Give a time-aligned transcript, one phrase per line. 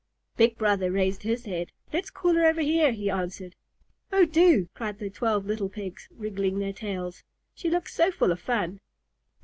[0.35, 1.71] Big brother raised his head.
[1.93, 3.55] "Let's call her over here," he answered.
[4.11, 7.21] "Oh, do!" cried the twelve little Pigs, wriggling their tails.
[7.53, 8.79] "She looks so full of fun."